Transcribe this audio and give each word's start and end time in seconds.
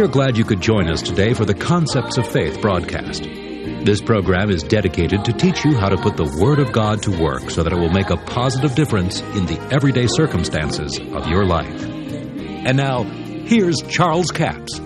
We 0.00 0.06
are 0.06 0.08
glad 0.08 0.38
you 0.38 0.44
could 0.44 0.62
join 0.62 0.88
us 0.88 1.02
today 1.02 1.34
for 1.34 1.44
the 1.44 1.52
Concepts 1.52 2.16
of 2.16 2.26
Faith 2.26 2.62
broadcast. 2.62 3.22
This 3.22 4.00
program 4.00 4.48
is 4.48 4.62
dedicated 4.62 5.26
to 5.26 5.34
teach 5.34 5.62
you 5.62 5.76
how 5.76 5.90
to 5.90 5.98
put 5.98 6.16
the 6.16 6.38
Word 6.40 6.58
of 6.58 6.72
God 6.72 7.02
to 7.02 7.10
work 7.22 7.50
so 7.50 7.62
that 7.62 7.70
it 7.70 7.78
will 7.78 7.90
make 7.90 8.08
a 8.08 8.16
positive 8.16 8.74
difference 8.74 9.20
in 9.20 9.44
the 9.44 9.60
everyday 9.70 10.06
circumstances 10.06 10.98
of 10.98 11.26
your 11.26 11.44
life. 11.44 11.84
And 11.84 12.78
now, 12.78 13.02
here's 13.02 13.76
Charles 13.90 14.30
Capps. 14.30 14.80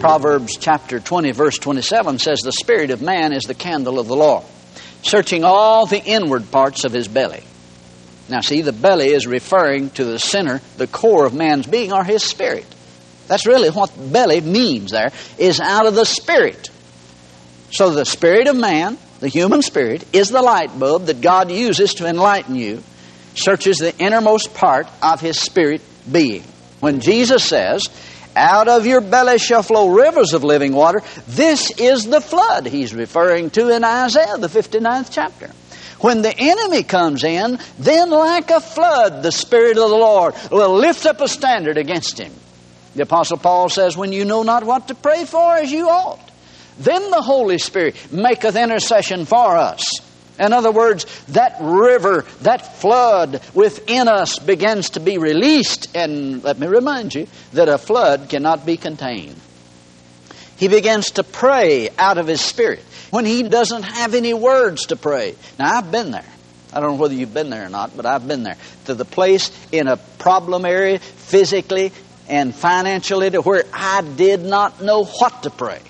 Proverbs 0.00 0.58
chapter 0.58 1.00
20, 1.00 1.30
verse 1.30 1.56
27 1.56 2.18
says, 2.18 2.40
The 2.40 2.52
spirit 2.52 2.90
of 2.90 3.00
man 3.00 3.32
is 3.32 3.44
the 3.44 3.54
candle 3.54 3.98
of 3.98 4.08
the 4.08 4.16
Lord, 4.16 4.44
searching 5.00 5.42
all 5.42 5.86
the 5.86 6.04
inward 6.04 6.50
parts 6.50 6.84
of 6.84 6.92
his 6.92 7.08
belly. 7.08 7.44
Now, 8.28 8.40
see, 8.40 8.62
the 8.62 8.72
belly 8.72 9.08
is 9.10 9.26
referring 9.26 9.90
to 9.90 10.04
the 10.04 10.18
center, 10.18 10.60
the 10.76 10.86
core 10.86 11.26
of 11.26 11.34
man's 11.34 11.66
being, 11.66 11.92
or 11.92 12.02
his 12.02 12.24
spirit. 12.24 12.66
That's 13.28 13.46
really 13.46 13.70
what 13.70 13.92
belly 14.12 14.40
means 14.40 14.90
there, 14.90 15.12
is 15.38 15.60
out 15.60 15.86
of 15.86 15.94
the 15.94 16.04
spirit. 16.04 16.70
So 17.70 17.90
the 17.90 18.04
spirit 18.04 18.48
of 18.48 18.56
man, 18.56 18.98
the 19.20 19.28
human 19.28 19.62
spirit, 19.62 20.04
is 20.12 20.28
the 20.28 20.42
light 20.42 20.76
bulb 20.78 21.06
that 21.06 21.20
God 21.20 21.50
uses 21.50 21.94
to 21.94 22.06
enlighten 22.06 22.56
you, 22.56 22.82
searches 23.34 23.78
the 23.78 23.96
innermost 23.98 24.54
part 24.54 24.88
of 25.02 25.20
his 25.20 25.38
spirit 25.38 25.82
being. 26.10 26.42
When 26.80 27.00
Jesus 27.00 27.44
says, 27.44 27.82
out 28.36 28.68
of 28.68 28.86
your 28.86 29.00
belly 29.00 29.38
shall 29.38 29.62
flow 29.62 29.88
rivers 29.88 30.34
of 30.34 30.44
living 30.44 30.74
water. 30.74 31.00
This 31.26 31.70
is 31.78 32.04
the 32.04 32.20
flood 32.20 32.66
he's 32.66 32.94
referring 32.94 33.50
to 33.50 33.74
in 33.74 33.82
Isaiah, 33.82 34.36
the 34.36 34.48
59th 34.48 35.08
chapter. 35.10 35.50
When 36.06 36.22
the 36.22 36.38
enemy 36.38 36.84
comes 36.84 37.24
in, 37.24 37.58
then 37.80 38.10
like 38.10 38.50
a 38.50 38.60
flood, 38.60 39.24
the 39.24 39.32
Spirit 39.32 39.76
of 39.76 39.90
the 39.90 39.96
Lord 39.96 40.36
will 40.52 40.72
lift 40.72 41.04
up 41.04 41.20
a 41.20 41.26
standard 41.26 41.76
against 41.76 42.16
him. 42.16 42.32
The 42.94 43.02
Apostle 43.02 43.38
Paul 43.38 43.68
says, 43.68 43.96
When 43.96 44.12
you 44.12 44.24
know 44.24 44.44
not 44.44 44.62
what 44.62 44.86
to 44.86 44.94
pray 44.94 45.24
for 45.24 45.56
as 45.56 45.72
you 45.72 45.88
ought, 45.88 46.30
then 46.78 47.10
the 47.10 47.22
Holy 47.22 47.58
Spirit 47.58 48.12
maketh 48.12 48.54
intercession 48.54 49.24
for 49.24 49.56
us. 49.56 49.82
In 50.38 50.52
other 50.52 50.70
words, 50.70 51.06
that 51.30 51.56
river, 51.60 52.24
that 52.42 52.76
flood 52.76 53.42
within 53.52 54.06
us 54.06 54.38
begins 54.38 54.90
to 54.90 55.00
be 55.00 55.18
released. 55.18 55.88
And 55.96 56.44
let 56.44 56.60
me 56.60 56.68
remind 56.68 57.16
you 57.16 57.26
that 57.54 57.68
a 57.68 57.78
flood 57.78 58.28
cannot 58.28 58.64
be 58.64 58.76
contained. 58.76 59.40
He 60.56 60.68
begins 60.68 61.12
to 61.12 61.22
pray 61.22 61.90
out 61.98 62.18
of 62.18 62.26
his 62.26 62.40
spirit 62.40 62.82
when 63.10 63.24
he 63.24 63.42
doesn't 63.42 63.82
have 63.82 64.14
any 64.14 64.34
words 64.34 64.86
to 64.86 64.96
pray. 64.96 65.34
Now, 65.58 65.76
I've 65.76 65.90
been 65.90 66.10
there. 66.10 66.24
I 66.72 66.80
don't 66.80 66.92
know 66.92 66.96
whether 66.96 67.14
you've 67.14 67.34
been 67.34 67.50
there 67.50 67.66
or 67.66 67.68
not, 67.68 67.96
but 67.96 68.06
I've 68.06 68.26
been 68.26 68.42
there. 68.42 68.56
To 68.86 68.94
the 68.94 69.04
place 69.04 69.50
in 69.72 69.88
a 69.88 69.96
problem 69.96 70.64
area, 70.64 70.98
physically 70.98 71.92
and 72.28 72.54
financially, 72.54 73.30
to 73.30 73.40
where 73.40 73.64
I 73.72 74.02
did 74.02 74.40
not 74.40 74.82
know 74.82 75.04
what 75.04 75.42
to 75.44 75.50
pray. 75.50 75.80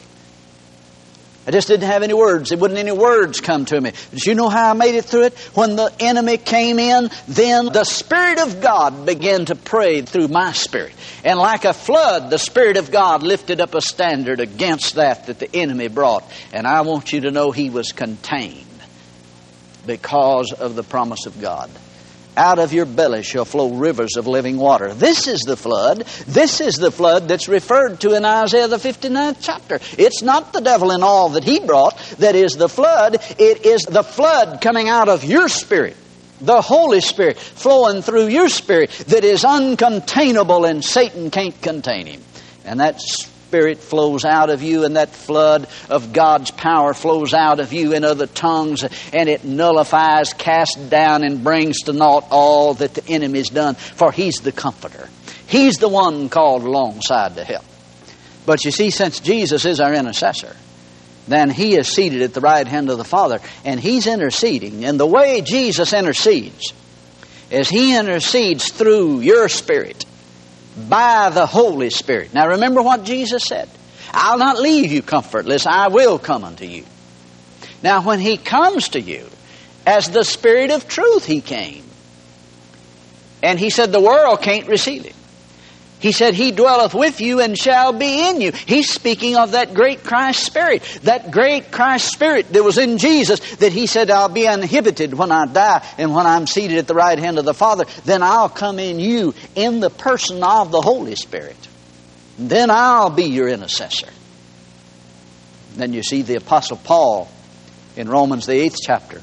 I 1.47 1.53
just 1.53 1.69
didn't 1.69 1.87
have 1.87 2.03
any 2.03 2.13
words. 2.13 2.49
There 2.49 2.59
wouldn't 2.59 2.79
any 2.79 2.91
words 2.91 3.41
come 3.41 3.67
to 3.67 3.81
me. 3.81 3.93
But 4.11 4.27
you 4.27 4.35
know 4.35 4.49
how 4.49 4.71
I 4.71 4.73
made 4.73 4.97
it 4.97 5.05
through 5.05 5.27
it? 5.27 5.39
When 5.55 5.77
the 5.77 5.95
enemy 6.01 6.39
came 6.39 6.81
in, 6.81 7.09
then 7.29 7.67
the 7.67 7.85
Spirit 7.85 8.41
of 8.41 8.61
God 8.61 9.07
began 9.07 9.45
to 9.45 9.55
pray 9.55 10.03
through 10.03 10.27
my 10.27 10.53
spirit. 10.53 10.93
And 11.25 11.39
like 11.39 11.65
a 11.65 11.73
flood, 11.73 12.31
the 12.31 12.39
Spirit 12.39 12.79
of 12.79 12.91
God 12.91 13.23
lifted 13.23 13.61
up 13.61 13.77
a 13.77 13.81
standard 13.81 14.41
against 14.41 14.97
that 14.97 15.27
that 15.27 15.39
the 15.39 15.55
enemy 15.55 15.87
brought. 15.87 16.25
And 16.53 16.67
I 16.67 16.81
want 16.81 17.13
you 17.13 17.21
to 17.23 17.31
know 17.31 17.53
he 17.53 17.71
was 17.71 17.93
contained 17.93 18.67
because 19.87 20.53
of 20.53 20.75
the 20.75 20.83
promise 20.83 21.27
of 21.27 21.41
God. 21.41 21.71
Out 22.37 22.59
of 22.59 22.73
your 22.73 22.85
belly 22.85 23.23
shall 23.23 23.47
flow 23.47 23.71
rivers 23.71 24.17
of 24.17 24.27
living 24.27 24.59
water. 24.59 24.93
This 24.93 25.27
is 25.27 25.41
the 25.41 25.57
flood. 25.57 26.01
This 26.27 26.61
is 26.61 26.77
the 26.77 26.91
flood 26.91 27.29
that's 27.29 27.49
referred 27.49 28.01
to 28.01 28.15
in 28.15 28.25
Isaiah 28.27 28.69
the 28.69 28.77
59th 28.77 29.39
chapter. 29.41 29.79
It's 29.97 30.23
not 30.23 30.53
the 30.53 30.61
devil 30.61 30.91
and 30.91 31.03
all 31.03 31.31
that 31.31 31.45
he 31.45 31.61
brought 31.61 31.97
that 32.19 32.35
is 32.35 32.53
the 32.53 32.69
flood. 32.69 33.17
It 33.39 33.65
is 33.65 33.83
the 33.83 34.03
flood 34.03 34.61
coming 34.61 34.89
out 34.89 35.09
of 35.09 35.25
your 35.25 35.49
spirit. 35.49 35.97
The 36.43 36.61
Holy 36.61 37.01
Spirit 37.01 37.39
flowing 37.39 38.03
through 38.03 38.27
your 38.27 38.51
spirit 38.51 38.91
that 39.09 39.25
is 39.25 39.43
uncontainable 39.43 40.69
and 40.69 40.85
Satan 40.85 41.31
can't 41.31 41.59
contain 41.63 42.07
him. 42.07 42.23
And 42.67 42.79
that's 42.79 43.31
Spirit 43.47 43.79
flows 43.79 44.25
out 44.25 44.51
of 44.51 44.61
you, 44.61 44.85
and 44.85 44.97
that 44.97 45.11
flood 45.11 45.69
of 45.89 46.13
God's 46.13 46.51
power 46.51 46.93
flows 46.93 47.33
out 47.33 47.61
of 47.61 47.73
you 47.73 47.93
in 47.93 48.03
other 48.03 48.27
tongues, 48.27 48.83
and 49.13 49.29
it 49.29 49.45
nullifies, 49.45 50.33
casts 50.33 50.75
down, 50.75 51.23
and 51.23 51.45
brings 51.45 51.83
to 51.83 51.93
naught 51.93 52.27
all 52.33 52.75
that 52.75 52.95
the 52.95 53.07
enemy's 53.09 53.49
done. 53.49 53.77
For 53.77 54.11
He's 54.11 54.41
the 54.41 54.51
comforter. 54.51 55.09
He's 55.47 55.79
the 55.79 55.89
one 55.89 56.29
called 56.29 56.65
alongside 56.65 57.37
to 57.37 57.45
help. 57.45 57.65
But 58.47 58.65
you 58.65 58.73
see, 58.73 58.91
since 58.91 59.21
Jesus 59.21 59.65
is 59.65 59.79
our 59.79 59.95
intercessor, 59.95 60.57
then 61.29 61.49
He 61.49 61.77
is 61.77 61.87
seated 61.87 62.23
at 62.23 62.35
the 62.35 62.41
right 62.41 62.67
hand 62.67 62.91
of 62.91 62.99
the 62.99 63.05
Father, 63.05 63.39
and 63.65 63.79
He's 63.79 64.09
interceding. 64.09 64.85
And 64.85 64.99
the 64.99 65.07
way 65.07 65.41
Jesus 65.41 65.93
intercedes 65.93 66.73
is 67.53 67.69
He 67.69 67.97
intercedes 67.97 68.73
through 68.73 69.21
your 69.21 69.49
spirit 69.49 70.05
by 70.77 71.31
the 71.31 71.47
Holy 71.47 71.91
Spirit. 71.91 72.35
Now 72.35 72.49
remember 72.49 72.83
what 72.83 73.05
Jesus 73.05 73.45
said. 73.45 73.69
I'll 74.13 74.39
not 74.39 74.61
leave 74.61 74.93
you 74.93 75.03
comfortless, 75.03 75.67
I 75.67 75.89
will 75.89 76.19
come 76.19 76.45
unto 76.45 76.65
you. 76.65 76.85
Now 77.83 78.03
when 78.03 78.21
He 78.21 78.37
comes 78.37 78.91
to 78.91 79.01
you, 79.01 79.29
as 79.87 80.11
the 80.11 80.25
Spirit 80.25 80.71
of 80.71 80.89
truth 80.89 81.25
He 81.25 81.41
came. 81.41 81.85
And 83.43 83.59
He 83.59 83.71
said 83.71 83.93
the 83.93 84.01
world 84.01 84.43
can't 84.43 84.69
receive 84.69 85.05
Him. 85.05 85.15
He 85.99 86.13
said, 86.13 86.35
He 86.35 86.51
dwelleth 86.51 86.95
with 86.95 87.21
you 87.21 87.41
and 87.41 87.57
shall 87.57 87.93
be 87.93 88.29
in 88.29 88.41
you. 88.41 88.53
He's 88.53 88.93
speaking 88.93 89.37
of 89.37 89.53
that 89.53 89.75
great 89.75 90.05
Christ 90.05 90.45
Spirit, 90.45 90.83
that 91.05 91.31
great 91.31 91.73
Christ 91.73 92.13
Spirit 92.13 92.53
that 92.53 92.63
was 92.63 92.79
in 92.79 92.99
Jesus, 92.99 93.57
that 93.57 93.73
He 93.73 93.87
said, 93.87 94.11
I'll 94.11 94.29
be 94.29 94.47
uninhibited 94.47 95.15
when 95.15 95.33
I 95.33 95.47
die 95.47 95.87
and 95.97 96.15
when 96.15 96.27
I'm 96.27 96.47
seated 96.47 96.79
at 96.79 96.87
the 96.87 96.95
right 96.95 97.19
hand 97.19 97.39
of 97.39 97.45
the 97.45 97.55
Father. 97.55 97.85
Then 98.05 98.23
I'll 98.23 98.51
come 98.51 98.79
in 98.79 99.01
you 99.01 99.35
in 99.55 99.81
the 99.81 99.91
person 99.91 100.43
of 100.43 100.71
the 100.71 100.83
Holy 100.83 101.17
Spirit. 101.17 101.57
Then 102.39 102.71
I'll 102.71 103.11
be 103.11 103.25
your 103.25 103.49
intercessor. 103.49 104.09
Then 105.77 105.93
you 105.93 106.03
see 106.03 106.23
the 106.23 106.37
Apostle 106.37 106.77
Paul 106.77 107.31
in 107.97 108.09
Romans, 108.09 108.45
the 108.47 108.55
eighth 108.55 108.77
chapter, 108.83 109.23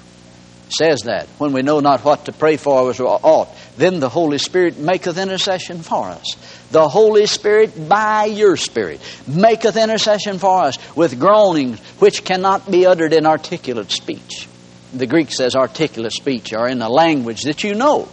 says 0.70 1.02
that 1.06 1.28
when 1.38 1.54
we 1.54 1.62
know 1.62 1.80
not 1.80 2.04
what 2.04 2.26
to 2.26 2.32
pray 2.32 2.58
for 2.58 2.90
as 2.90 3.00
we 3.00 3.06
ought, 3.06 3.50
then 3.78 4.00
the 4.00 4.10
Holy 4.10 4.38
Spirit 4.38 4.78
maketh 4.78 5.18
intercession 5.18 5.82
for 5.82 6.08
us. 6.08 6.24
The 6.72 6.88
Holy 6.88 7.26
Spirit, 7.26 7.88
by 7.88 8.26
your 8.26 8.58
Spirit, 8.58 9.00
maketh 9.28 9.78
intercession 9.78 10.40
for 10.40 10.64
us 10.64 10.78
with 10.96 11.20
groanings 11.20 11.80
which 12.00 12.24
cannot 12.24 12.70
be 12.70 12.86
uttered 12.86 13.14
in 13.14 13.26
articulate 13.26 13.92
speech. 13.92 14.48
The 14.94 15.08
Greek 15.08 15.32
says 15.32 15.56
articulate 15.56 16.14
speech, 16.14 16.54
or 16.54 16.68
in 16.68 16.82
a 16.82 16.90
language 16.90 17.42
that 17.42 17.64
you 17.64 17.74
know. 17.74 18.08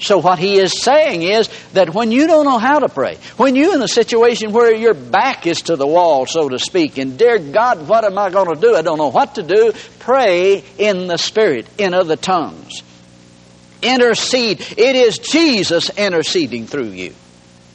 So 0.00 0.18
what 0.18 0.38
he 0.38 0.58
is 0.58 0.82
saying 0.82 1.22
is 1.22 1.48
that 1.72 1.92
when 1.92 2.10
you 2.10 2.26
don't 2.26 2.46
know 2.46 2.58
how 2.58 2.78
to 2.78 2.88
pray, 2.88 3.18
when 3.36 3.54
you're 3.54 3.74
in 3.74 3.82
a 3.82 3.88
situation 3.88 4.52
where 4.52 4.74
your 4.74 4.94
back 4.94 5.46
is 5.46 5.62
to 5.62 5.76
the 5.76 5.86
wall, 5.86 6.24
so 6.24 6.48
to 6.48 6.58
speak, 6.58 6.96
and 6.96 7.18
dear 7.18 7.38
God, 7.38 7.86
what 7.86 8.04
am 8.04 8.16
I 8.16 8.30
going 8.30 8.54
to 8.54 8.60
do? 8.60 8.74
I 8.74 8.80
don't 8.80 8.96
know 8.96 9.10
what 9.10 9.34
to 9.34 9.42
do. 9.42 9.72
Pray 9.98 10.64
in 10.78 11.06
the 11.06 11.18
Spirit, 11.18 11.66
in 11.76 11.92
other 11.92 12.16
tongues. 12.16 12.82
Intercede. 13.82 14.60
It 14.60 14.96
is 14.96 15.18
Jesus 15.18 15.90
interceding 15.90 16.66
through 16.66 16.90
you. 16.90 17.14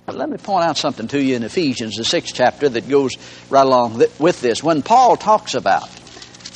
But 0.08 0.16
let 0.16 0.30
me 0.30 0.38
point 0.38 0.66
out 0.66 0.78
something 0.78 1.08
to 1.10 1.22
you 1.22 1.36
in 1.36 1.44
Ephesians, 1.44 1.96
the 1.96 2.04
sixth 2.04 2.34
chapter, 2.36 2.70
that 2.70 2.90
goes 2.90 3.12
right 3.50 3.66
along 3.66 4.02
with 4.20 4.42
this. 4.42 4.64
When 4.64 4.82
Paul 4.82 5.16
talks 5.16 5.54
about 5.54 5.90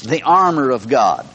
the 0.03 0.24
armor 0.24 0.69
of 0.72 0.88
God, 0.88 1.28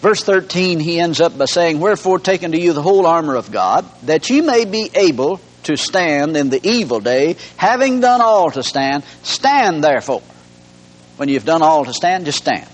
Verse 0.00 0.24
13, 0.24 0.80
he 0.80 0.98
ends 0.98 1.20
up 1.20 1.36
by 1.36 1.44
saying, 1.44 1.78
Wherefore 1.78 2.18
take 2.18 2.42
unto 2.42 2.58
you 2.58 2.72
the 2.72 2.82
whole 2.82 3.06
armor 3.06 3.34
of 3.36 3.52
God, 3.52 3.84
that 4.04 4.30
ye 4.30 4.40
may 4.40 4.64
be 4.64 4.90
able 4.94 5.40
to 5.64 5.76
stand 5.76 6.36
in 6.36 6.48
the 6.48 6.60
evil 6.66 7.00
day, 7.00 7.36
having 7.56 8.00
done 8.00 8.22
all 8.22 8.50
to 8.50 8.62
stand, 8.62 9.04
stand 9.22 9.84
therefore. 9.84 10.22
When 11.16 11.28
you've 11.28 11.44
done 11.44 11.60
all 11.60 11.84
to 11.84 11.92
stand, 11.92 12.24
just 12.24 12.38
stand. 12.38 12.66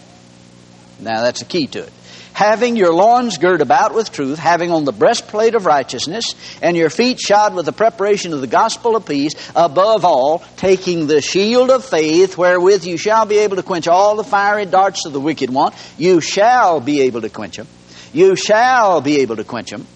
Now 1.01 1.23
that's 1.23 1.41
the 1.41 1.47
key 1.47 1.67
to 1.69 1.81
it 1.81 1.93
having 2.37 2.77
your 2.77 2.93
loins 2.93 3.39
girt 3.39 3.63
about 3.63 3.95
with 3.95 4.13
truth, 4.13 4.39
having 4.39 4.71
on 4.71 4.85
the 4.85 4.93
breastplate 4.93 5.55
of 5.55 5.65
righteousness, 5.65 6.35
and 6.61 6.77
your 6.77 6.91
feet 6.91 7.19
shod 7.19 7.55
with 7.55 7.65
the 7.65 7.73
preparation 7.73 8.35
of 8.35 8.43
the 8.43 8.47
gospel 8.47 8.95
of 8.95 9.07
peace, 9.07 9.33
above 9.57 10.05
all, 10.05 10.45
taking 10.59 11.07
the 11.07 11.23
shield 11.23 11.71
of 11.71 11.83
faith, 11.83 12.37
wherewith 12.37 12.85
you 12.85 12.99
shall 12.99 13.25
be 13.25 13.39
able 13.39 13.57
to 13.57 13.63
quench 13.63 13.89
all 13.89 14.17
the 14.17 14.23
fiery 14.23 14.67
darts 14.67 15.07
of 15.07 15.15
the 15.15 15.21
wicked 15.21 15.49
one. 15.49 15.73
You 15.97 16.21
shall 16.21 16.79
be 16.79 17.01
able 17.01 17.23
to 17.23 17.31
quench 17.31 17.57
them. 17.57 17.69
You 18.13 18.37
shall 18.37 19.01
be 19.01 19.23
able 19.23 19.37
to 19.37 19.45
quench 19.45 19.71
them. 19.71 19.87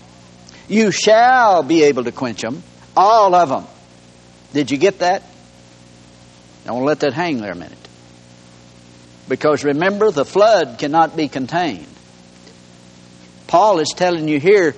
You 0.67 0.93
shall 0.93 1.63
be 1.63 1.83
able 1.83 2.05
to 2.05 2.13
quench 2.13 2.41
them. 2.41 2.63
All 2.97 3.35
of 3.35 3.51
them. 3.51 3.67
Did 4.55 4.71
you 4.71 4.79
get 4.79 5.01
that? 5.01 5.25
I 6.67 6.73
want 6.73 6.85
to 6.85 6.87
let 6.87 7.01
that 7.01 7.13
hang 7.13 7.43
there 7.43 7.53
a 7.53 7.55
minute. 7.55 7.77
Because 9.29 9.63
remember, 9.63 10.11
the 10.11 10.25
flood 10.25 10.79
cannot 10.79 11.19
be 11.19 11.29
contained. 11.29 11.90
Paul 13.51 13.81
is 13.81 13.89
telling 13.97 14.29
you 14.29 14.39
here 14.39 14.77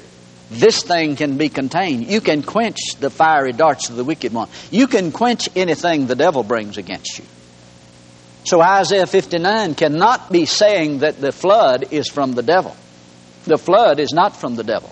this 0.50 0.82
thing 0.82 1.14
can 1.16 1.36
be 1.36 1.50
contained. 1.50 2.06
You 2.06 2.22
can 2.22 2.42
quench 2.42 2.96
the 2.98 3.10
fiery 3.10 3.52
darts 3.52 3.90
of 3.90 3.96
the 3.96 4.04
wicked 4.04 4.32
one. 4.32 4.48
You 4.70 4.86
can 4.86 5.12
quench 5.12 5.46
anything 5.54 6.06
the 6.06 6.14
devil 6.14 6.42
brings 6.42 6.78
against 6.78 7.19
you. 7.19 7.26
So 8.44 8.62
Isaiah 8.62 9.06
59 9.06 9.74
cannot 9.74 10.32
be 10.32 10.46
saying 10.46 11.00
that 11.00 11.20
the 11.20 11.32
flood 11.32 11.92
is 11.92 12.08
from 12.08 12.32
the 12.32 12.42
devil. 12.42 12.74
The 13.44 13.58
flood 13.58 14.00
is 14.00 14.14
not 14.14 14.36
from 14.36 14.56
the 14.56 14.64
devil. 14.64 14.88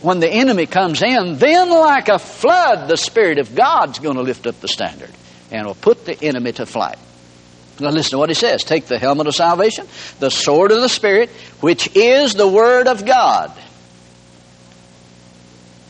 When 0.00 0.20
the 0.20 0.30
enemy 0.30 0.66
comes 0.66 1.02
in, 1.02 1.38
then 1.38 1.70
like 1.70 2.08
a 2.08 2.20
flood, 2.20 2.88
the 2.88 2.96
Spirit 2.96 3.38
of 3.38 3.56
God's 3.56 3.98
going 3.98 4.14
to 4.14 4.22
lift 4.22 4.46
up 4.46 4.60
the 4.60 4.68
standard 4.68 5.10
and 5.50 5.66
will 5.66 5.74
put 5.74 6.04
the 6.04 6.16
enemy 6.22 6.52
to 6.52 6.66
flight. 6.66 6.98
Now 7.80 7.90
listen 7.90 8.12
to 8.12 8.18
what 8.18 8.28
he 8.28 8.34
says. 8.34 8.64
Take 8.64 8.86
the 8.86 8.98
helmet 8.98 9.26
of 9.26 9.34
salvation, 9.34 9.86
the 10.18 10.30
sword 10.30 10.72
of 10.72 10.80
the 10.80 10.88
Spirit, 10.88 11.30
which 11.60 11.96
is 11.96 12.34
the 12.34 12.48
Word 12.48 12.88
of 12.88 13.04
God. 13.04 13.52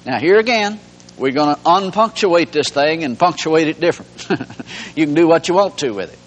Now 0.06 0.18
here 0.18 0.38
again, 0.38 0.80
we're 1.18 1.32
going 1.32 1.54
to 1.54 1.60
unpunctuate 1.66 2.52
this 2.52 2.70
thing 2.70 3.04
and 3.04 3.18
punctuate 3.18 3.68
it 3.68 3.78
different. 3.78 4.10
you 4.96 5.04
can 5.04 5.14
do 5.14 5.28
what 5.28 5.48
you 5.48 5.54
want 5.54 5.78
to 5.78 5.90
with 5.90 6.12
it. 6.12 6.18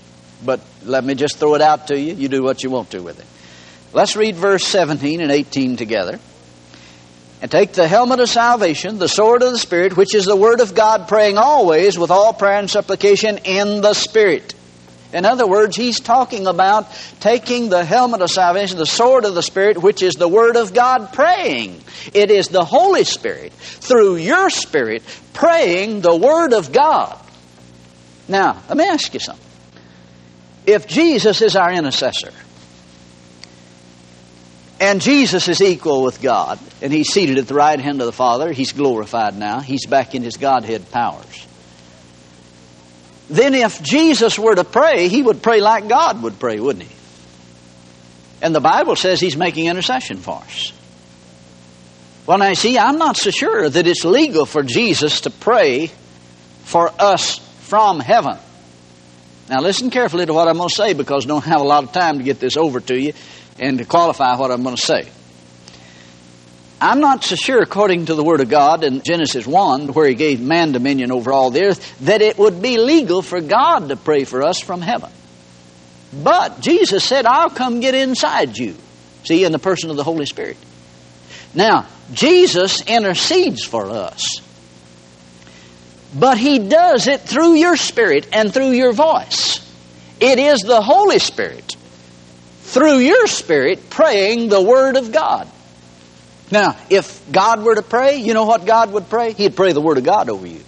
But 0.45 0.61
let 0.83 1.03
me 1.03 1.15
just 1.15 1.37
throw 1.37 1.55
it 1.55 1.61
out 1.61 1.87
to 1.87 1.99
you. 1.99 2.13
You 2.13 2.27
do 2.27 2.43
what 2.43 2.63
you 2.63 2.69
want 2.69 2.91
to 2.91 2.99
with 3.01 3.19
it. 3.19 3.25
Let's 3.93 4.15
read 4.15 4.35
verse 4.35 4.65
17 4.65 5.21
and 5.21 5.31
18 5.31 5.77
together. 5.77 6.19
And 7.41 7.51
take 7.51 7.73
the 7.73 7.87
helmet 7.87 8.19
of 8.19 8.29
salvation, 8.29 8.99
the 8.99 9.09
sword 9.09 9.43
of 9.43 9.51
the 9.51 9.57
Spirit, 9.57 9.97
which 9.97 10.15
is 10.15 10.25
the 10.25 10.35
Word 10.35 10.61
of 10.61 10.75
God, 10.75 11.07
praying 11.07 11.37
always 11.37 11.97
with 11.97 12.09
all 12.09 12.33
prayer 12.33 12.57
and 12.57 12.69
supplication 12.69 13.39
in 13.39 13.81
the 13.81 13.93
Spirit. 13.93 14.53
In 15.13 15.25
other 15.25 15.45
words, 15.45 15.75
he's 15.75 15.99
talking 15.99 16.47
about 16.47 16.87
taking 17.19 17.69
the 17.69 17.85
helmet 17.85 18.21
of 18.21 18.31
salvation, 18.31 18.77
the 18.77 18.85
sword 18.85 19.25
of 19.25 19.35
the 19.35 19.43
Spirit, 19.43 19.77
which 19.77 20.01
is 20.01 20.15
the 20.15 20.27
Word 20.27 20.55
of 20.55 20.73
God, 20.73 21.13
praying. 21.13 21.81
It 22.13 22.31
is 22.31 22.47
the 22.47 22.65
Holy 22.65 23.03
Spirit, 23.03 23.53
through 23.53 24.15
your 24.15 24.49
Spirit, 24.49 25.03
praying 25.33 26.01
the 26.01 26.15
Word 26.15 26.53
of 26.53 26.71
God. 26.71 27.19
Now, 28.27 28.61
let 28.67 28.77
me 28.77 28.85
ask 28.85 29.13
you 29.13 29.19
something. 29.19 29.45
If 30.65 30.87
Jesus 30.87 31.41
is 31.41 31.55
our 31.55 31.71
intercessor, 31.71 32.31
and 34.79 34.99
Jesus 34.99 35.47
is 35.47 35.61
equal 35.61 36.03
with 36.03 36.21
God, 36.21 36.59
and 36.81 36.91
He's 36.91 37.13
seated 37.13 37.37
at 37.37 37.47
the 37.47 37.53
right 37.53 37.79
hand 37.79 38.01
of 38.01 38.05
the 38.05 38.11
Father. 38.11 38.51
He's 38.51 38.73
glorified 38.73 39.37
now. 39.37 39.59
He's 39.59 39.85
back 39.85 40.15
in 40.15 40.23
His 40.23 40.35
Godhead 40.35 40.91
powers. 40.91 41.47
Then, 43.29 43.53
if 43.53 43.81
Jesus 43.81 44.37
were 44.37 44.55
to 44.55 44.63
pray, 44.63 45.07
He 45.07 45.21
would 45.21 45.41
pray 45.41 45.61
like 45.61 45.87
God 45.87 46.21
would 46.23 46.39
pray, 46.39 46.59
wouldn't 46.59 46.85
He? 46.85 46.95
And 48.41 48.53
the 48.53 48.61
Bible 48.61 48.95
says 48.95 49.19
He's 49.19 49.37
making 49.37 49.67
intercession 49.67 50.17
for 50.17 50.35
us. 50.35 50.73
Well, 52.25 52.37
now, 52.37 52.53
see, 52.53 52.77
I'm 52.77 52.97
not 52.97 53.17
so 53.17 53.31
sure 53.31 53.69
that 53.69 53.87
it's 53.87 54.05
legal 54.05 54.45
for 54.45 54.63
Jesus 54.63 55.21
to 55.21 55.29
pray 55.29 55.91
for 56.63 56.89
us 56.99 57.39
from 57.61 57.99
heaven. 57.99 58.37
Now, 59.49 59.59
listen 59.59 59.89
carefully 59.89 60.25
to 60.25 60.33
what 60.33 60.47
I'm 60.47 60.57
going 60.57 60.69
to 60.69 60.75
say 60.75 60.93
because 60.93 61.25
I 61.25 61.27
don't 61.27 61.43
have 61.43 61.59
a 61.59 61.65
lot 61.65 61.83
of 61.83 61.91
time 61.91 62.17
to 62.19 62.23
get 62.23 62.39
this 62.39 62.55
over 62.55 62.79
to 62.79 62.97
you 62.97 63.13
and 63.59 63.77
to 63.77 63.85
qualify 63.85 64.35
what 64.37 64.51
I'm 64.51 64.63
going 64.63 64.75
to 64.75 64.81
say. 64.81 65.09
I'm 66.83 66.99
not 66.99 67.23
so 67.23 67.35
sure, 67.35 67.61
according 67.61 68.07
to 68.07 68.15
the 68.15 68.25
Word 68.25 68.41
of 68.41 68.49
God 68.49 68.83
in 68.83 69.03
Genesis 69.03 69.47
1, 69.47 69.93
where 69.93 70.05
He 70.05 70.15
gave 70.15 70.41
man 70.41 70.73
dominion 70.73 71.13
over 71.13 71.31
all 71.31 71.49
the 71.49 71.63
earth, 71.67 71.97
that 72.01 72.21
it 72.21 72.37
would 72.37 72.61
be 72.61 72.77
legal 72.77 73.21
for 73.21 73.39
God 73.39 73.87
to 73.87 73.95
pray 73.95 74.25
for 74.25 74.43
us 74.43 74.59
from 74.59 74.81
heaven. 74.81 75.09
But 76.11 76.59
Jesus 76.59 77.05
said, 77.05 77.25
I'll 77.25 77.49
come 77.49 77.79
get 77.79 77.95
inside 77.95 78.57
you. 78.57 78.75
See, 79.23 79.45
in 79.45 79.53
the 79.53 79.59
person 79.59 79.91
of 79.91 79.95
the 79.95 80.03
Holy 80.03 80.25
Spirit. 80.25 80.57
Now, 81.55 81.87
Jesus 82.11 82.81
intercedes 82.81 83.63
for 83.63 83.89
us. 83.89 84.41
But 86.13 86.37
He 86.37 86.59
does 86.59 87.07
it 87.07 87.21
through 87.21 87.53
your 87.53 87.77
spirit 87.77 88.27
and 88.33 88.53
through 88.53 88.71
your 88.71 88.91
voice. 88.91 89.61
It 90.19 90.37
is 90.37 90.59
the 90.59 90.81
Holy 90.81 91.19
Spirit 91.19 91.77
through 92.63 92.97
your 92.97 93.27
spirit 93.27 93.89
praying 93.89 94.49
the 94.49 94.61
Word 94.61 94.97
of 94.97 95.13
God. 95.13 95.47
Now, 96.53 96.77
if 96.91 97.31
God 97.31 97.63
were 97.63 97.73
to 97.73 97.81
pray, 97.81 98.17
you 98.17 98.35
know 98.35 98.45
what 98.45 98.67
God 98.67 98.93
would 98.93 99.09
pray? 99.09 99.33
He'd 99.33 99.55
pray 99.55 99.71
the 99.71 99.81
Word 99.81 99.97
of 99.97 100.03
God 100.03 100.29
over 100.29 100.45
you. 100.45 100.61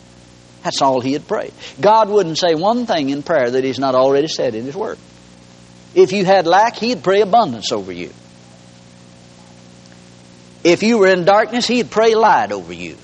That's 0.63 0.81
all 0.81 0.99
He'd 0.99 1.27
pray. 1.27 1.51
God 1.79 2.09
wouldn't 2.09 2.39
say 2.39 2.55
one 2.55 2.87
thing 2.87 3.11
in 3.11 3.21
prayer 3.21 3.51
that 3.51 3.63
He's 3.63 3.77
not 3.77 3.93
already 3.93 4.27
said 4.27 4.55
in 4.55 4.65
His 4.65 4.75
Word. 4.75 4.97
If 5.93 6.11
you 6.11 6.25
had 6.25 6.47
lack, 6.47 6.75
He'd 6.75 7.03
pray 7.03 7.21
abundance 7.21 7.71
over 7.71 7.91
you. 7.91 8.11
If 10.63 10.81
you 10.81 10.97
were 10.97 11.07
in 11.07 11.23
darkness, 11.23 11.67
He'd 11.67 11.91
pray 11.91 12.15
light 12.15 12.51
over 12.51 12.73
you. 12.73 12.97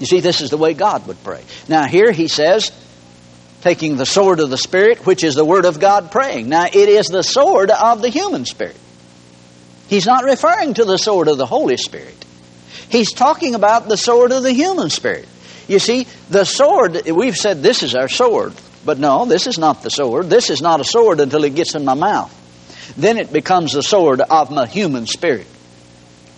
You 0.00 0.06
see, 0.06 0.18
this 0.18 0.40
is 0.40 0.50
the 0.50 0.58
way 0.58 0.74
God 0.74 1.06
would 1.06 1.22
pray. 1.22 1.44
Now, 1.68 1.86
here 1.86 2.10
He 2.10 2.26
says, 2.26 2.72
taking 3.60 3.94
the 3.94 4.04
sword 4.04 4.40
of 4.40 4.50
the 4.50 4.58
Spirit, 4.58 5.06
which 5.06 5.22
is 5.22 5.36
the 5.36 5.44
Word 5.44 5.64
of 5.64 5.78
God 5.78 6.10
praying. 6.10 6.48
Now, 6.48 6.64
it 6.64 6.88
is 6.88 7.06
the 7.06 7.22
sword 7.22 7.70
of 7.70 8.02
the 8.02 8.08
human 8.08 8.46
spirit. 8.46 8.76
He's 9.88 10.06
not 10.06 10.24
referring 10.24 10.74
to 10.74 10.84
the 10.84 10.96
sword 10.96 11.28
of 11.28 11.38
the 11.38 11.46
Holy 11.46 11.76
Spirit. 11.76 12.24
He's 12.88 13.12
talking 13.12 13.54
about 13.54 13.88
the 13.88 13.96
sword 13.96 14.32
of 14.32 14.42
the 14.42 14.52
human 14.52 14.90
spirit. 14.90 15.28
You 15.68 15.78
see, 15.78 16.06
the 16.30 16.44
sword, 16.44 17.02
we've 17.06 17.36
said 17.36 17.62
this 17.62 17.82
is 17.82 17.94
our 17.94 18.08
sword, 18.08 18.52
but 18.84 18.98
no, 18.98 19.24
this 19.26 19.46
is 19.46 19.58
not 19.58 19.82
the 19.82 19.90
sword. 19.90 20.30
This 20.30 20.50
is 20.50 20.62
not 20.62 20.80
a 20.80 20.84
sword 20.84 21.20
until 21.20 21.44
it 21.44 21.54
gets 21.54 21.74
in 21.74 21.84
my 21.84 21.94
mouth. 21.94 22.32
Then 22.96 23.18
it 23.18 23.32
becomes 23.32 23.72
the 23.72 23.82
sword 23.82 24.20
of 24.20 24.50
my 24.50 24.66
human 24.66 25.06
spirit. 25.06 25.46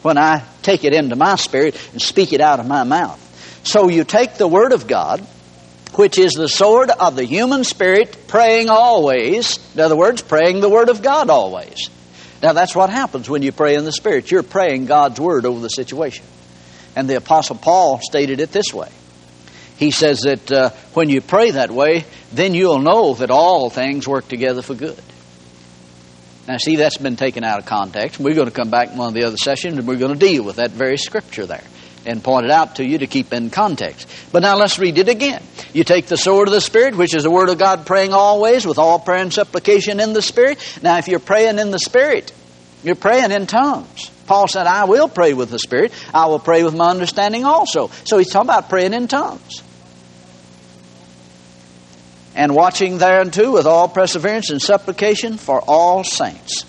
When 0.03 0.17
I 0.17 0.45
take 0.63 0.85
it 0.85 0.95
into 0.95 1.17
my 1.17 1.37
spirit 1.37 1.77
and 1.93 2.01
speak 2.01 2.33
it 2.33 2.41
out 2.41 2.61
of 2.61 2.67
my 2.67 2.85
mouth. 2.85 3.25
So 3.65 3.89
you 3.89 4.05
take 4.05 4.35
the 4.35 4.49
Word 4.49 4.73
of 4.73 4.87
God, 4.87 5.21
which 5.95 6.19
is 6.19 6.33
the 6.33 6.49
sword 6.49 6.91
of 6.91 7.17
the 7.17 7.25
human 7.25 7.65
spirit, 7.65 8.17
praying 8.29 8.71
always. 8.71 9.59
In 9.75 9.81
other 9.81 9.97
words, 9.97 10.23
praying 10.23 10.61
the 10.61 10.71
Word 10.71 10.89
of 10.89 11.03
God 11.03 11.29
always. 11.29 11.91
Now, 12.43 12.53
that's 12.53 12.75
what 12.75 12.91
happens 12.91 13.29
when 13.29 13.43
you 13.43 13.53
pray 13.53 13.75
in 13.75 13.85
the 13.85 13.93
Spirit. 13.93 14.31
You're 14.31 14.43
praying 14.43 14.87
God's 14.87 15.21
Word 15.21 15.45
over 15.45 15.61
the 15.61 15.69
situation. 15.69 16.25
And 16.95 17.09
the 17.09 17.17
Apostle 17.17 17.57
Paul 17.57 18.01
stated 18.01 18.41
it 18.41 18.53
this 18.53 18.73
way. 18.73 18.91
He 19.77 19.91
says 19.91 20.23
that 20.23 20.51
uh, 20.51 20.71
when 20.95 21.09
you 21.09 21.21
pray 21.21 21.53
that 21.53 21.71
way, 21.71 22.05
then 22.33 22.55
you'll 22.55 22.81
know 22.81 23.15
that 23.15 23.31
all 23.31 23.71
things 23.71 24.07
work 24.07 24.29
together 24.29 24.63
for 24.63 24.75
good. 24.75 25.01
Now, 26.49 26.57
see, 26.57 26.77
that's 26.77 26.97
been 26.97 27.17
taken 27.17 27.45
out 27.45 27.59
of 27.59 27.67
context. 27.67 28.19
We're 28.19 28.35
going 28.35 28.49
to 28.49 28.55
come 28.55 28.71
back 28.71 28.91
in 28.91 28.97
one 28.97 29.09
of 29.09 29.15
the 29.15 29.25
other 29.25 29.37
sessions 29.37 29.79
and 29.79 29.87
we're 29.87 29.97
going 29.99 30.19
to 30.19 30.27
deal 30.27 30.43
with 30.43 30.57
that 30.57 30.71
very 30.71 30.97
scripture 30.97 31.47
there 31.47 31.65
and 32.07 32.23
point 32.23 32.47
it 32.47 32.51
out 32.51 32.77
to 32.77 32.85
you 32.85 32.99
to 32.99 33.07
keep 33.07 33.33
in 33.33 33.51
context. 33.51 34.09
But 34.33 34.43
now 34.43 34.57
let's 34.57 34.79
read 34.79 34.99
it 34.99 35.09
again. 35.09 35.43
You 35.73 35.85
take 35.85 36.07
the 36.07 36.17
sword 36.17 36.49
of 36.49 36.55
the 36.55 36.61
Spirit, 36.61 36.97
which 36.97 37.15
is 37.15 37.25
the 37.25 37.31
Word 37.31 37.49
of 37.49 37.59
God, 37.59 37.87
praying 37.87 38.13
always 38.13 38.67
with 38.67 38.79
all 38.79 38.99
prayer 38.99 39.23
and 39.23 39.33
supplication 39.33 40.01
in 40.01 40.13
the 40.13 40.23
Spirit. 40.23 40.59
Now, 40.83 40.99
if 40.99 41.09
you're 41.09 41.21
praying 41.21 41.59
in 41.59 41.71
the 41.71 41.79
Spirit, 41.79 42.33
you're 42.83 42.95
praying 42.95 43.33
in 43.33 43.47
tongues. 43.47 44.11
Paul 44.27 44.47
said, 44.47 44.67
I 44.67 44.85
will 44.85 45.09
pray 45.09 45.33
with 45.33 45.51
the 45.51 45.59
Spirit. 45.59 45.93
I 46.13 46.27
will 46.27 46.39
pray 46.39 46.63
with 46.63 46.75
my 46.75 46.91
understanding 46.91 47.45
also. 47.45 47.89
So 48.05 48.19
he's 48.19 48.31
talking 48.31 48.49
about 48.49 48.69
praying 48.69 48.93
in 48.93 49.09
tongues. 49.09 49.63
And 52.35 52.55
watching 52.55 52.99
thereunto 52.99 53.51
with 53.51 53.67
all 53.67 53.89
perseverance 53.89 54.51
and 54.51 54.63
supplication 54.63 55.39
for 55.39 55.61
all 55.67 56.05
saints. 56.05 56.65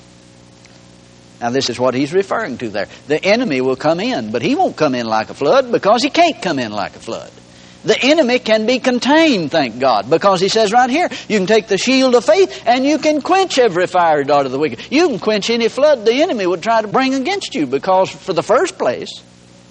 Now, 1.39 1.49
this 1.51 1.69
is 1.69 1.79
what 1.79 1.93
he's 1.93 2.13
referring 2.13 2.57
to 2.57 2.69
there. 2.69 2.87
The 3.07 3.23
enemy 3.23 3.61
will 3.61 3.77
come 3.77 3.99
in, 3.99 4.31
but 4.31 4.41
he 4.41 4.55
won't 4.55 4.75
come 4.75 4.93
in 4.93 5.05
like 5.05 5.29
a 5.29 5.33
flood 5.33 5.71
because 5.71 6.03
he 6.03 6.09
can't 6.09 6.41
come 6.41 6.59
in 6.59 6.71
like 6.71 6.95
a 6.95 6.99
flood. 6.99 7.31
The 7.83 7.97
enemy 7.97 8.39
can 8.39 8.65
be 8.65 8.79
contained, 8.79 9.51
thank 9.51 9.79
God, 9.79 10.09
because 10.09 10.41
he 10.41 10.49
says 10.49 10.73
right 10.73 10.89
here, 10.89 11.07
you 11.29 11.37
can 11.37 11.47
take 11.47 11.67
the 11.67 11.77
shield 11.77 12.13
of 12.13 12.25
faith 12.25 12.63
and 12.65 12.85
you 12.85 12.97
can 12.97 13.21
quench 13.21 13.57
every 13.57 13.87
fiery 13.87 14.25
dart 14.25 14.45
of 14.45 14.51
the 14.51 14.59
wicked. 14.59 14.91
You 14.91 15.07
can 15.07 15.19
quench 15.19 15.49
any 15.49 15.69
flood 15.69 16.03
the 16.05 16.21
enemy 16.21 16.45
would 16.45 16.61
try 16.61 16.81
to 16.81 16.89
bring 16.89 17.13
against 17.13 17.55
you 17.55 17.65
because, 17.67 18.09
for 18.09 18.33
the 18.33 18.43
first 18.43 18.77
place, 18.77 19.09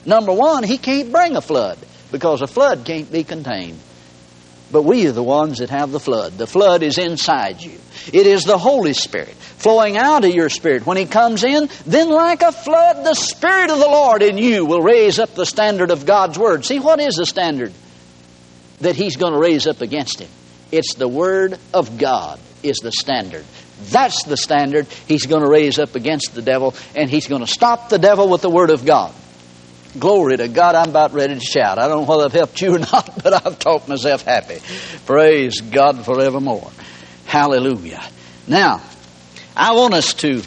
number 0.06 0.32
one, 0.32 0.64
he 0.64 0.78
can't 0.78 1.12
bring 1.12 1.36
a 1.36 1.42
flood 1.42 1.78
because 2.10 2.40
a 2.40 2.46
flood 2.46 2.86
can't 2.86 3.12
be 3.12 3.24
contained. 3.24 3.78
But 4.70 4.82
we 4.82 5.06
are 5.06 5.12
the 5.12 5.22
ones 5.22 5.58
that 5.58 5.70
have 5.70 5.92
the 5.92 6.00
flood. 6.00 6.34
The 6.34 6.46
flood 6.46 6.82
is 6.82 6.98
inside 6.98 7.62
you. 7.62 7.78
It 8.12 8.26
is 8.26 8.44
the 8.44 8.58
Holy 8.58 8.92
Spirit 8.92 9.34
flowing 9.34 9.96
out 9.96 10.24
of 10.24 10.34
your 10.34 10.50
spirit. 10.50 10.86
When 10.86 10.98
He 10.98 11.06
comes 11.06 11.42
in, 11.42 11.68
then 11.86 12.10
like 12.10 12.42
a 12.42 12.52
flood, 12.52 13.04
the 13.04 13.14
Spirit 13.14 13.70
of 13.70 13.78
the 13.78 13.86
Lord 13.86 14.22
in 14.22 14.36
you 14.36 14.66
will 14.66 14.82
raise 14.82 15.18
up 15.18 15.34
the 15.34 15.46
standard 15.46 15.90
of 15.90 16.04
God's 16.04 16.38
Word. 16.38 16.64
See, 16.64 16.80
what 16.80 17.00
is 17.00 17.14
the 17.14 17.26
standard 17.26 17.72
that 18.80 18.94
He's 18.94 19.16
going 19.16 19.32
to 19.32 19.38
raise 19.38 19.66
up 19.66 19.80
against 19.80 20.20
Him? 20.20 20.28
It's 20.70 20.94
the 20.94 21.08
Word 21.08 21.58
of 21.72 21.96
God 21.98 22.38
is 22.62 22.76
the 22.82 22.92
standard. 22.92 23.44
That's 23.84 24.24
the 24.24 24.36
standard 24.36 24.86
He's 25.06 25.26
going 25.26 25.42
to 25.42 25.48
raise 25.48 25.78
up 25.78 25.94
against 25.94 26.34
the 26.34 26.42
devil, 26.42 26.74
and 26.94 27.08
He's 27.08 27.26
going 27.26 27.40
to 27.40 27.46
stop 27.46 27.88
the 27.88 27.98
devil 27.98 28.28
with 28.28 28.42
the 28.42 28.50
Word 28.50 28.70
of 28.70 28.84
God. 28.84 29.14
Glory 29.98 30.36
to 30.36 30.48
God, 30.48 30.74
I'm 30.74 30.90
about 30.90 31.12
ready 31.12 31.34
to 31.34 31.40
shout. 31.40 31.78
I 31.78 31.88
don't 31.88 32.02
know 32.02 32.06
whether 32.06 32.24
I've 32.24 32.32
helped 32.32 32.60
you 32.60 32.76
or 32.76 32.78
not, 32.92 33.22
but 33.22 33.46
I've 33.46 33.58
talked 33.58 33.88
myself 33.88 34.22
happy. 34.22 34.60
Praise 35.06 35.60
God 35.60 36.04
forevermore. 36.04 36.70
Hallelujah. 37.26 38.02
Now, 38.46 38.82
I 39.56 39.74
want 39.74 39.94
us 39.94 40.14
to 40.14 40.42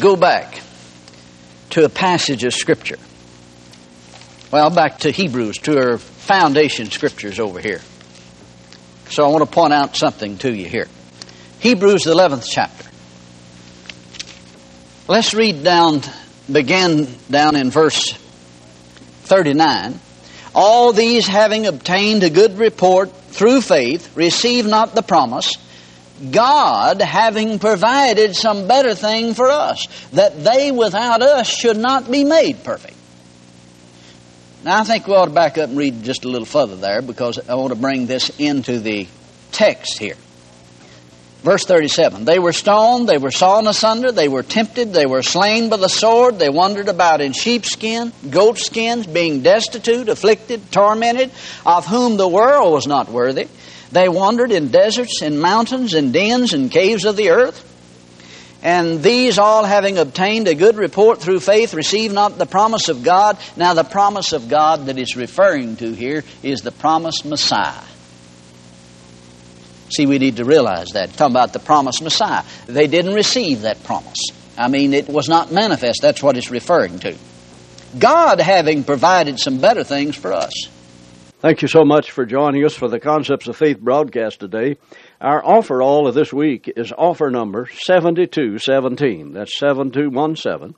go 0.00 0.16
back 0.16 0.60
to 1.70 1.84
a 1.84 1.88
passage 1.88 2.44
of 2.44 2.54
Scripture. 2.54 2.98
Well, 4.50 4.70
back 4.70 5.00
to 5.00 5.10
Hebrews, 5.10 5.58
to 5.58 5.78
our 5.78 5.98
foundation 5.98 6.90
scriptures 6.90 7.38
over 7.38 7.60
here. 7.60 7.80
So 9.10 9.24
I 9.24 9.28
want 9.28 9.44
to 9.44 9.50
point 9.50 9.74
out 9.74 9.94
something 9.94 10.38
to 10.38 10.54
you 10.54 10.66
here. 10.66 10.88
Hebrews, 11.60 12.04
the 12.04 12.14
11th 12.14 12.46
chapter. 12.50 12.88
Let's 15.06 15.34
read 15.34 15.62
down, 15.62 16.00
begin 16.50 17.08
down 17.30 17.56
in 17.56 17.70
verse 17.70 18.18
39. 19.28 20.00
All 20.54 20.92
these 20.92 21.26
having 21.26 21.66
obtained 21.66 22.24
a 22.24 22.30
good 22.30 22.58
report 22.58 23.12
through 23.12 23.60
faith, 23.60 24.16
receive 24.16 24.66
not 24.66 24.94
the 24.94 25.02
promise, 25.02 25.52
God 26.30 27.00
having 27.00 27.58
provided 27.58 28.34
some 28.34 28.66
better 28.66 28.94
thing 28.94 29.34
for 29.34 29.50
us, 29.50 29.86
that 30.12 30.42
they 30.42 30.72
without 30.72 31.22
us 31.22 31.46
should 31.46 31.76
not 31.76 32.10
be 32.10 32.24
made 32.24 32.64
perfect. 32.64 32.96
Now, 34.64 34.80
I 34.80 34.84
think 34.84 35.06
we 35.06 35.14
ought 35.14 35.26
to 35.26 35.30
back 35.30 35.56
up 35.56 35.68
and 35.68 35.78
read 35.78 36.02
just 36.02 36.24
a 36.24 36.28
little 36.28 36.46
further 36.46 36.74
there 36.74 37.00
because 37.00 37.38
I 37.48 37.54
want 37.54 37.72
to 37.72 37.78
bring 37.78 38.06
this 38.06 38.30
into 38.40 38.80
the 38.80 39.06
text 39.52 39.98
here. 39.98 40.16
Verse 41.42 41.64
37 41.64 42.24
They 42.24 42.38
were 42.38 42.52
stoned, 42.52 43.08
they 43.08 43.18
were 43.18 43.30
sawn 43.30 43.66
asunder, 43.68 44.10
they 44.10 44.28
were 44.28 44.42
tempted, 44.42 44.92
they 44.92 45.06
were 45.06 45.22
slain 45.22 45.68
by 45.68 45.76
the 45.76 45.88
sword, 45.88 46.38
they 46.38 46.48
wandered 46.48 46.88
about 46.88 47.20
in 47.20 47.32
sheepskin, 47.32 48.12
goatskins, 48.28 49.06
being 49.06 49.42
destitute, 49.42 50.08
afflicted, 50.08 50.72
tormented, 50.72 51.30
of 51.64 51.86
whom 51.86 52.16
the 52.16 52.28
world 52.28 52.72
was 52.72 52.86
not 52.86 53.08
worthy. 53.08 53.48
They 53.92 54.08
wandered 54.08 54.52
in 54.52 54.68
deserts, 54.68 55.22
in 55.22 55.38
mountains, 55.38 55.94
in 55.94 56.12
dens, 56.12 56.52
and 56.52 56.70
caves 56.70 57.04
of 57.04 57.16
the 57.16 57.30
earth. 57.30 57.64
And 58.60 59.02
these 59.02 59.38
all 59.38 59.64
having 59.64 59.98
obtained 59.98 60.48
a 60.48 60.54
good 60.54 60.76
report 60.76 61.20
through 61.20 61.40
faith 61.40 61.74
receive 61.74 62.12
not 62.12 62.38
the 62.38 62.44
promise 62.44 62.88
of 62.88 63.04
God. 63.04 63.38
Now, 63.56 63.72
the 63.72 63.84
promise 63.84 64.32
of 64.32 64.48
God 64.48 64.86
that 64.86 64.98
it's 64.98 65.16
referring 65.16 65.76
to 65.76 65.92
here 65.92 66.24
is 66.42 66.62
the 66.62 66.72
promised 66.72 67.24
Messiah. 67.24 67.84
See, 69.90 70.06
we 70.06 70.18
need 70.18 70.36
to 70.36 70.44
realize 70.44 70.88
that. 70.90 71.12
Talking 71.14 71.34
about 71.34 71.52
the 71.52 71.58
promised 71.58 72.02
Messiah. 72.02 72.44
They 72.66 72.86
didn't 72.86 73.14
receive 73.14 73.62
that 73.62 73.82
promise. 73.84 74.18
I 74.56 74.68
mean, 74.68 74.92
it 74.92 75.08
was 75.08 75.28
not 75.28 75.52
manifest. 75.52 76.02
That's 76.02 76.22
what 76.22 76.36
it's 76.36 76.50
referring 76.50 76.98
to. 77.00 77.16
God 77.98 78.40
having 78.40 78.84
provided 78.84 79.38
some 79.38 79.58
better 79.60 79.84
things 79.84 80.16
for 80.16 80.32
us. 80.32 80.52
Thank 81.40 81.62
you 81.62 81.68
so 81.68 81.84
much 81.84 82.10
for 82.10 82.26
joining 82.26 82.64
us 82.64 82.74
for 82.74 82.88
the 82.88 82.98
Concepts 82.98 83.46
of 83.46 83.56
Faith 83.56 83.78
broadcast 83.78 84.40
today. 84.40 84.76
Our 85.20 85.44
offer 85.44 85.80
all 85.80 86.08
of 86.08 86.14
this 86.14 86.32
week 86.32 86.70
is 86.76 86.92
offer 86.92 87.30
number 87.30 87.68
7217. 87.72 89.34
That's 89.34 89.56
7217. 89.56 90.74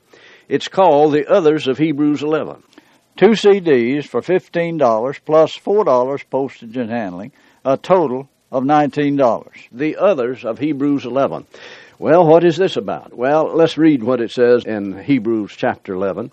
It's 0.50 0.68
called 0.68 1.14
The 1.14 1.26
Others 1.26 1.66
of 1.66 1.78
Hebrews 1.78 2.22
11. 2.22 2.62
Two 3.16 3.30
CDs 3.30 4.04
for 4.06 4.20
$15 4.20 5.20
plus 5.24 5.56
$4 5.56 6.30
postage 6.30 6.76
and 6.76 6.90
handling, 6.90 7.32
a 7.64 7.78
total 7.78 8.28
of 8.50 8.64
$19. 8.64 9.50
The 9.72 9.96
Others 9.96 10.44
of 10.44 10.58
Hebrews 10.58 11.04
11. 11.04 11.46
Well, 11.98 12.26
what 12.26 12.44
is 12.44 12.56
this 12.56 12.76
about? 12.76 13.14
Well, 13.14 13.54
let's 13.54 13.76
read 13.76 14.02
what 14.02 14.20
it 14.20 14.30
says 14.30 14.64
in 14.64 15.02
Hebrews 15.02 15.54
chapter 15.56 15.94
11 15.94 16.32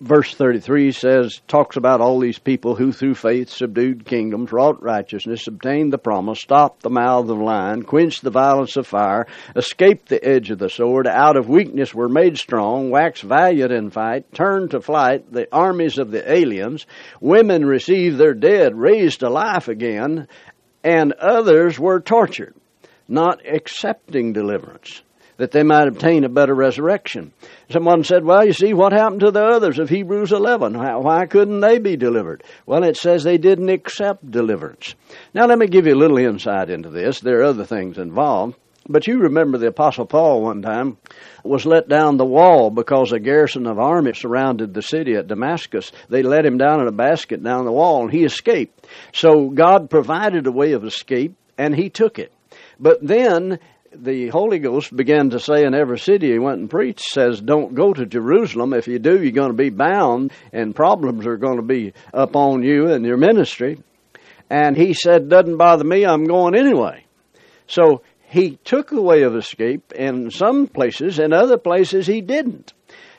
verse 0.00 0.34
33 0.34 0.92
says, 0.92 1.40
talks 1.48 1.76
about 1.76 2.00
all 2.00 2.18
these 2.18 2.38
people 2.38 2.74
who 2.74 2.92
through 2.92 3.14
faith 3.14 3.48
subdued 3.48 4.04
kingdoms, 4.04 4.52
wrought 4.52 4.82
righteousness, 4.82 5.46
obtained 5.46 5.92
the 5.92 5.98
promise, 5.98 6.40
stopped 6.40 6.82
the 6.82 6.90
mouth 6.90 7.28
of 7.28 7.38
lion, 7.38 7.82
quenched 7.82 8.22
the 8.22 8.30
violence 8.30 8.76
of 8.76 8.86
fire, 8.86 9.26
escaped 9.56 10.08
the 10.08 10.22
edge 10.24 10.50
of 10.50 10.58
the 10.58 10.68
sword, 10.68 11.06
out 11.06 11.36
of 11.36 11.48
weakness 11.48 11.94
were 11.94 12.08
made 12.08 12.36
strong, 12.38 12.90
waxed 12.90 13.22
valiant 13.22 13.72
in 13.72 13.90
fight, 13.90 14.32
turned 14.34 14.70
to 14.70 14.80
flight 14.80 15.32
the 15.32 15.48
armies 15.52 15.98
of 15.98 16.10
the 16.10 16.30
aliens, 16.30 16.86
women 17.20 17.64
received 17.64 18.18
their 18.18 18.34
dead 18.34 18.74
raised 18.74 19.20
to 19.20 19.30
life 19.30 19.68
again, 19.68 20.28
and 20.84 21.12
others 21.14 21.78
were 21.78 22.00
tortured, 22.00 22.54
not 23.08 23.40
accepting 23.46 24.32
deliverance 24.32 25.02
that 25.36 25.50
they 25.50 25.62
might 25.62 25.88
obtain 25.88 26.24
a 26.24 26.28
better 26.28 26.54
resurrection. 26.54 27.32
Someone 27.70 28.04
said, 28.04 28.24
Well, 28.24 28.46
you 28.46 28.52
see, 28.52 28.72
what 28.72 28.92
happened 28.92 29.20
to 29.20 29.30
the 29.30 29.44
others 29.44 29.78
of 29.78 29.88
Hebrews 29.88 30.32
11? 30.32 30.74
Why 30.74 31.26
couldn't 31.26 31.60
they 31.60 31.78
be 31.78 31.96
delivered? 31.96 32.44
Well, 32.66 32.84
it 32.84 32.96
says 32.96 33.24
they 33.24 33.38
didn't 33.38 33.68
accept 33.68 34.30
deliverance. 34.30 34.94
Now, 35.32 35.46
let 35.46 35.58
me 35.58 35.66
give 35.66 35.86
you 35.86 35.94
a 35.94 35.96
little 35.96 36.18
insight 36.18 36.70
into 36.70 36.90
this. 36.90 37.20
There 37.20 37.40
are 37.40 37.44
other 37.44 37.64
things 37.64 37.98
involved. 37.98 38.56
But 38.86 39.06
you 39.06 39.18
remember 39.18 39.56
the 39.56 39.68
Apostle 39.68 40.04
Paul 40.04 40.42
one 40.42 40.60
time 40.60 40.98
was 41.42 41.64
let 41.64 41.88
down 41.88 42.18
the 42.18 42.24
wall 42.24 42.70
because 42.70 43.12
a 43.12 43.18
garrison 43.18 43.66
of 43.66 43.78
army 43.78 44.12
surrounded 44.12 44.74
the 44.74 44.82
city 44.82 45.14
at 45.14 45.26
Damascus. 45.26 45.90
They 46.10 46.22
let 46.22 46.44
him 46.44 46.58
down 46.58 46.80
in 46.80 46.88
a 46.88 46.92
basket 46.92 47.42
down 47.42 47.64
the 47.64 47.72
wall 47.72 48.02
and 48.02 48.12
he 48.12 48.24
escaped. 48.24 48.86
So 49.12 49.48
God 49.48 49.88
provided 49.88 50.46
a 50.46 50.52
way 50.52 50.72
of 50.72 50.84
escape 50.84 51.34
and 51.56 51.74
he 51.74 51.88
took 51.88 52.18
it. 52.18 52.32
But 52.78 52.98
then 53.00 53.58
the 53.94 54.28
Holy 54.28 54.58
Ghost 54.58 54.94
began 54.94 55.30
to 55.30 55.40
say 55.40 55.64
in 55.64 55.74
every 55.74 55.98
city 55.98 56.32
he 56.32 56.38
went 56.38 56.58
and 56.58 56.68
preached, 56.68 57.04
says, 57.04 57.40
Don't 57.40 57.74
go 57.74 57.92
to 57.92 58.04
Jerusalem. 58.04 58.74
If 58.74 58.88
you 58.88 58.98
do, 58.98 59.22
you're 59.22 59.32
going 59.32 59.50
to 59.50 59.56
be 59.56 59.70
bound, 59.70 60.32
and 60.52 60.74
problems 60.74 61.26
are 61.26 61.36
going 61.36 61.56
to 61.56 61.62
be 61.62 61.92
upon 62.12 62.62
you 62.62 62.90
and 62.90 63.04
your 63.04 63.16
ministry. 63.16 63.80
And 64.50 64.76
he 64.76 64.94
said, 64.94 65.28
Doesn't 65.28 65.56
bother 65.56 65.84
me, 65.84 66.04
I'm 66.04 66.24
going 66.24 66.54
anyway. 66.54 67.04
So 67.66 68.02
he 68.34 68.58
took 68.64 68.90
a 68.90 69.00
way 69.00 69.22
of 69.22 69.36
escape 69.36 69.92
in 69.92 70.28
some 70.28 70.66
places, 70.66 71.20
in 71.20 71.32
other 71.32 71.56
places 71.56 72.08
he 72.08 72.20
didn't. 72.20 72.72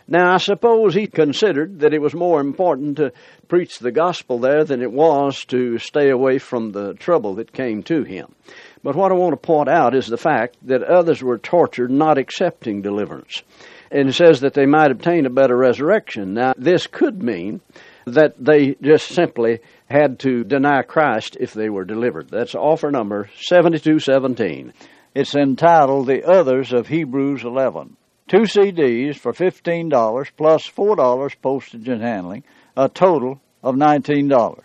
Now, 0.10 0.34
I 0.34 0.38
suppose 0.38 0.94
he 0.94 1.08
considered 1.08 1.80
that 1.80 1.94
it 1.94 2.02
was 2.02 2.14
more 2.14 2.42
important 2.42 2.98
to 2.98 3.14
preach 3.48 3.80
the 3.80 3.94
gospel 3.94 4.40
there 4.40 4.66
than 4.66 4.82
it 4.82 4.92
was 4.92 5.46
to 5.46 5.80
stay 5.80 6.10
away 6.10 6.38
from 6.38 6.74
the 6.74 6.96
trouble 6.96 7.36
that 7.36 7.54
came 7.54 7.82
to 7.84 8.04
him. 8.04 8.36
But 8.84 8.98
what 8.98 9.12
I 9.12 9.16
want 9.16 9.32
to 9.32 9.38
point 9.38 9.70
out 9.70 9.96
is 9.96 10.08
the 10.08 10.18
fact 10.18 10.58
that 10.64 10.84
others 10.84 11.24
were 11.24 11.38
tortured 11.38 11.90
not 11.90 12.18
accepting 12.18 12.82
deliverance. 12.82 13.42
And 13.90 14.10
it 14.10 14.14
says 14.14 14.42
that 14.42 14.54
they 14.54 14.66
might 14.66 14.92
obtain 14.92 15.26
a 15.26 15.30
better 15.30 15.56
resurrection. 15.56 16.34
Now, 16.34 16.54
this 16.58 16.88
could 16.88 17.24
mean 17.24 17.62
that 18.06 18.36
they 18.38 18.76
just 18.82 19.08
simply 19.08 19.62
had 19.90 20.20
to 20.20 20.44
deny 20.44 20.82
Christ 20.82 21.38
if 21.40 21.54
they 21.54 21.70
were 21.70 21.86
delivered. 21.86 22.30
That's 22.30 22.54
offer 22.54 22.92
number 22.92 23.30
7217. 23.44 24.74
It's 25.16 25.34
entitled 25.34 26.08
The 26.08 26.30
Others 26.30 26.74
of 26.74 26.90
Hebrews 26.90 27.46
11. 27.46 27.96
Two 28.28 28.42
CDs 28.42 29.16
for 29.16 29.32
$15 29.32 30.30
plus 30.36 30.70
$4 30.70 31.36
postage 31.42 31.88
and 31.88 32.02
handling, 32.02 32.44
a 32.76 32.90
total 32.90 33.40
of 33.64 33.76
$19. 33.76 34.62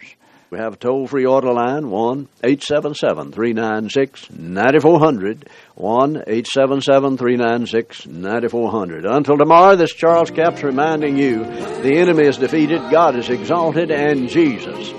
We 0.51 0.59
have 0.59 0.73
a 0.73 0.77
toll 0.77 1.07
free 1.07 1.25
order 1.25 1.53
line, 1.53 1.89
1 1.89 2.29
877 2.43 3.31
396 3.31 4.31
9400. 4.33 5.49
1 5.77 6.17
877 6.17 7.17
396 7.17 8.07
9400. 8.09 9.07
Until 9.07 9.39
tomorrow, 9.39 9.77
this 9.77 9.95
Charles 9.95 10.33
Capps 10.33 10.65
reminding 10.65 11.17
you 11.17 11.45
the 11.45 11.95
enemy 11.95 12.25
is 12.25 12.39
defeated, 12.39 12.81
God 12.91 13.15
is 13.15 13.29
exalted, 13.29 13.93
and 13.93 14.29
Jesus 14.29 14.93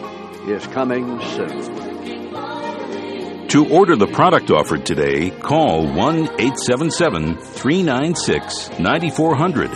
is 0.48 0.66
coming 0.68 1.20
soon. 1.20 1.91
To 3.52 3.68
order 3.68 3.98
the 3.98 4.08
product 4.08 4.50
offered 4.50 4.86
today, 4.86 5.30
call 5.30 5.86
1 5.86 5.96
877 6.40 7.36
396 7.36 8.80
9400 8.80 9.70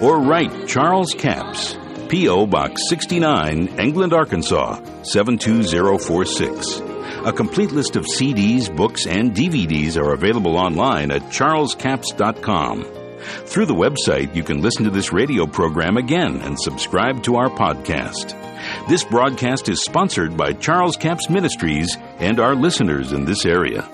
or 0.00 0.20
write 0.20 0.66
Charles 0.66 1.12
Capps. 1.12 1.76
P.O. 2.08 2.46
Box 2.46 2.88
69, 2.88 3.78
England, 3.78 4.14
Arkansas 4.14 4.80
72046. 5.02 6.80
A 7.26 7.32
complete 7.34 7.70
list 7.70 7.96
of 7.96 8.06
CDs, 8.06 8.74
books, 8.74 9.06
and 9.06 9.34
DVDs 9.34 9.98
are 9.98 10.14
available 10.14 10.56
online 10.56 11.10
at 11.10 11.20
charlescapps.com. 11.24 12.97
Through 13.46 13.66
the 13.66 13.74
website, 13.74 14.34
you 14.34 14.42
can 14.42 14.60
listen 14.60 14.84
to 14.84 14.90
this 14.90 15.12
radio 15.12 15.46
program 15.46 15.96
again 15.96 16.40
and 16.42 16.58
subscribe 16.58 17.22
to 17.24 17.36
our 17.36 17.48
podcast. 17.48 18.34
This 18.88 19.04
broadcast 19.04 19.68
is 19.68 19.82
sponsored 19.82 20.36
by 20.36 20.52
Charles 20.52 20.96
Capps 20.96 21.30
Ministries 21.30 21.96
and 22.18 22.40
our 22.40 22.54
listeners 22.54 23.12
in 23.12 23.24
this 23.24 23.44
area. 23.46 23.88